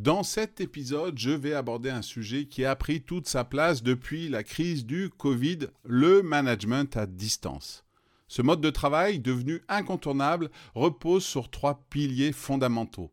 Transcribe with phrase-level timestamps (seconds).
[0.00, 4.28] Dans cet épisode, je vais aborder un sujet qui a pris toute sa place depuis
[4.28, 7.84] la crise du Covid, le management à distance.
[8.28, 13.10] Ce mode de travail, devenu incontournable, repose sur trois piliers fondamentaux.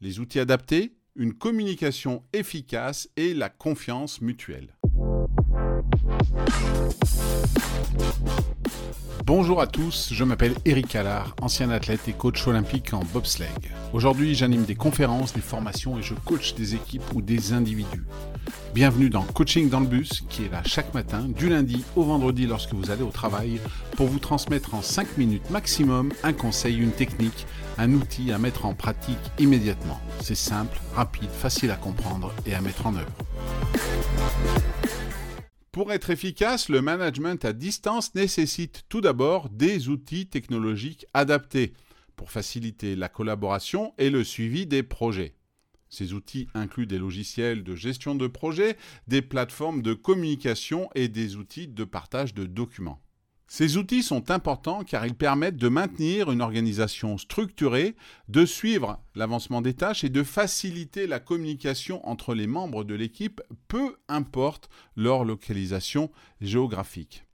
[0.00, 4.74] Les outils adaptés, une communication efficace et la confiance mutuelle.
[9.24, 13.48] Bonjour à tous, je m'appelle Eric Allard, ancien athlète et coach olympique en bobsleigh.
[13.92, 18.04] Aujourd'hui, j'anime des conférences, des formations et je coach des équipes ou des individus.
[18.74, 22.46] Bienvenue dans Coaching dans le bus, qui est là chaque matin, du lundi au vendredi
[22.46, 23.60] lorsque vous allez au travail,
[23.96, 27.46] pour vous transmettre en 5 minutes maximum un conseil, une technique,
[27.78, 30.00] un outil à mettre en pratique immédiatement.
[30.20, 33.12] C'est simple, rapide, facile à comprendre et à mettre en œuvre.
[35.72, 41.72] Pour être efficace, le management à distance nécessite tout d'abord des outils technologiques adaptés
[42.14, 45.34] pour faciliter la collaboration et le suivi des projets.
[45.88, 48.76] Ces outils incluent des logiciels de gestion de projet,
[49.08, 53.00] des plateformes de communication et des outils de partage de documents.
[53.54, 57.96] Ces outils sont importants car ils permettent de maintenir une organisation structurée,
[58.30, 63.42] de suivre l'avancement des tâches et de faciliter la communication entre les membres de l'équipe,
[63.68, 67.26] peu importe leur localisation géographique.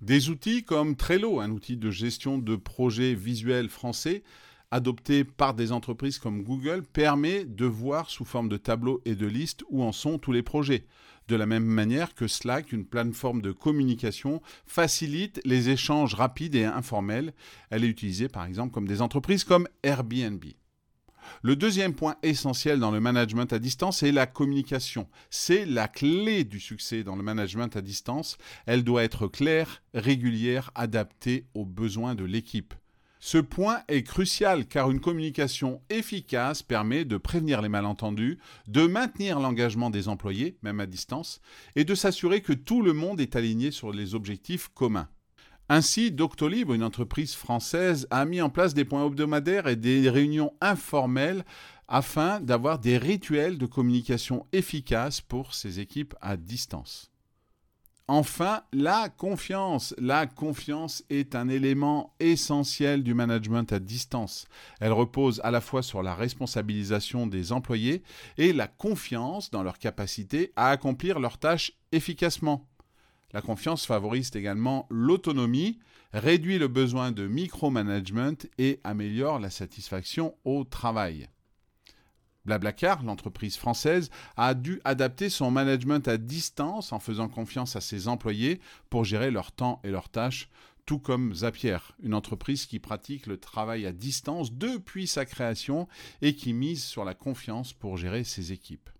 [0.00, 4.22] Des outils comme Trello, un outil de gestion de projets visuels français,
[4.70, 9.26] adopté par des entreprises comme Google, permet de voir sous forme de tableaux et de
[9.26, 10.86] listes où en sont tous les projets
[11.30, 16.64] de la même manière que Slack, une plateforme de communication, facilite les échanges rapides et
[16.64, 17.32] informels.
[17.70, 20.44] Elle est utilisée par exemple comme des entreprises comme Airbnb.
[21.42, 25.08] Le deuxième point essentiel dans le management à distance est la communication.
[25.30, 28.36] C'est la clé du succès dans le management à distance.
[28.66, 32.74] Elle doit être claire, régulière, adaptée aux besoins de l'équipe.
[33.22, 39.40] Ce point est crucial car une communication efficace permet de prévenir les malentendus, de maintenir
[39.40, 41.42] l'engagement des employés, même à distance,
[41.76, 45.08] et de s'assurer que tout le monde est aligné sur les objectifs communs.
[45.68, 50.54] Ainsi, Doctolib, une entreprise française, a mis en place des points hebdomadaires et des réunions
[50.62, 51.44] informelles
[51.88, 57.09] afin d'avoir des rituels de communication efficaces pour ses équipes à distance.
[58.12, 59.94] Enfin, la confiance.
[59.96, 64.48] La confiance est un élément essentiel du management à distance.
[64.80, 68.02] Elle repose à la fois sur la responsabilisation des employés
[68.36, 72.66] et la confiance dans leur capacité à accomplir leurs tâches efficacement.
[73.32, 75.78] La confiance favorise également l'autonomie,
[76.12, 81.28] réduit le besoin de micromanagement et améliore la satisfaction au travail.
[82.50, 88.08] Blablacar, l'entreprise française, a dû adapter son management à distance en faisant confiance à ses
[88.08, 90.48] employés pour gérer leur temps et leurs tâches,
[90.84, 95.86] tout comme Zapier, une entreprise qui pratique le travail à distance depuis sa création
[96.22, 98.90] et qui mise sur la confiance pour gérer ses équipes.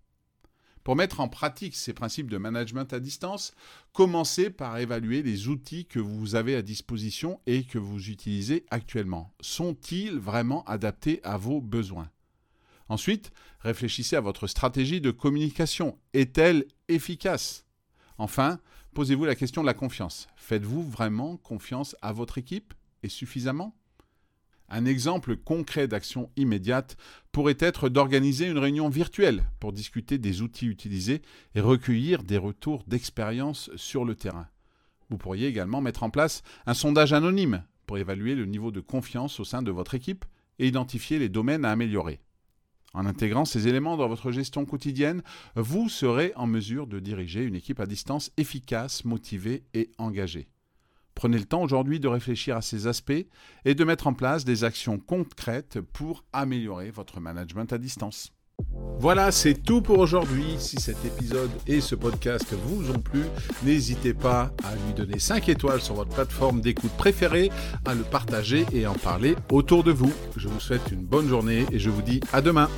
[0.85, 3.53] Pour mettre en pratique ces principes de management à distance,
[3.91, 9.33] commencez par évaluer les outils que vous avez à disposition et que vous utilisez actuellement.
[9.41, 12.09] Sont-ils vraiment adaptés à vos besoins?
[12.91, 13.31] Ensuite,
[13.61, 15.97] réfléchissez à votre stratégie de communication.
[16.11, 17.65] Est-elle efficace?
[18.17, 18.59] Enfin,
[18.93, 20.27] posez-vous la question de la confiance.
[20.35, 23.77] Faites-vous vraiment confiance à votre équipe et suffisamment?
[24.67, 26.97] Un exemple concret d'action immédiate
[27.31, 31.21] pourrait être d'organiser une réunion virtuelle pour discuter des outils utilisés
[31.55, 34.49] et recueillir des retours d'expérience sur le terrain.
[35.09, 39.39] Vous pourriez également mettre en place un sondage anonyme pour évaluer le niveau de confiance
[39.39, 40.25] au sein de votre équipe
[40.59, 42.19] et identifier les domaines à améliorer.
[42.93, 45.23] En intégrant ces éléments dans votre gestion quotidienne,
[45.55, 50.49] vous serez en mesure de diriger une équipe à distance efficace, motivée et engagée.
[51.15, 53.25] Prenez le temps aujourd'hui de réfléchir à ces aspects
[53.65, 58.33] et de mettre en place des actions concrètes pour améliorer votre management à distance.
[58.99, 60.57] Voilà, c'est tout pour aujourd'hui.
[60.59, 63.23] Si cet épisode et ce podcast vous ont plu,
[63.63, 67.49] n'hésitez pas à lui donner 5 étoiles sur votre plateforme d'écoute préférée,
[67.85, 70.13] à le partager et en parler autour de vous.
[70.37, 72.69] Je vous souhaite une bonne journée et je vous dis à demain.